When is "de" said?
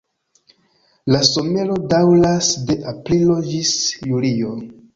2.71-2.79